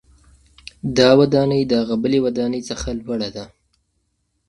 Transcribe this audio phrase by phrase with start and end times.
[0.97, 3.45] دا ودانۍ د هغې بلې ودانۍ څخه لوړه ده.